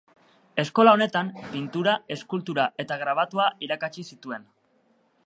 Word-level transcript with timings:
Eskola 0.61 0.93
honetan 0.97 1.27
pintura, 1.51 1.93
eskultura 2.17 2.67
eta 2.85 2.97
grabatua 3.05 3.49
irakatsi 3.67 4.07
zituen. 4.15 4.53